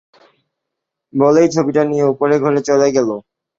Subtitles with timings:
[1.13, 3.09] বলেই ছবিটা নিয়ে উপরের ঘরে চলে গেল।